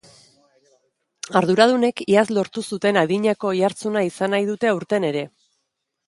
[1.41, 5.23] Arduradunek, iaz lortu zuten adinako oihartzuna izan nahi dute aurten ere.